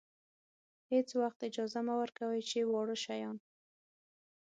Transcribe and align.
هېڅ 0.91 1.09
وخت 1.21 1.39
اجازه 1.47 1.79
مه 1.87 1.95
ورکوئ 2.01 2.41
چې 2.49 2.59
واړه 2.71 2.95
شیان. 3.03 3.37